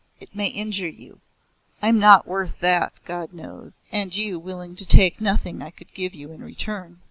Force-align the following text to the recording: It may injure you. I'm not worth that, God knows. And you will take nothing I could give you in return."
It 0.19 0.33
may 0.33 0.47
injure 0.47 0.87
you. 0.89 1.21
I'm 1.79 1.99
not 1.99 2.25
worth 2.27 2.57
that, 2.61 2.93
God 3.05 3.33
knows. 3.33 3.83
And 3.91 4.15
you 4.15 4.39
will 4.39 4.73
take 4.75 5.21
nothing 5.21 5.61
I 5.61 5.69
could 5.69 5.93
give 5.93 6.15
you 6.15 6.31
in 6.31 6.41
return." 6.43 6.97